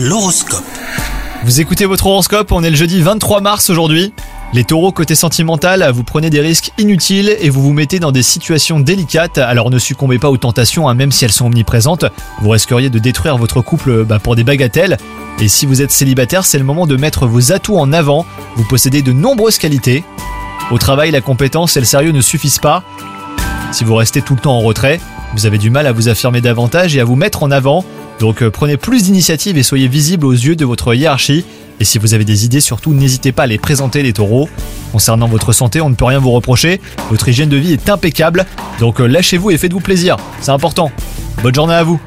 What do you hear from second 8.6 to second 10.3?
délicates, alors ne succombez pas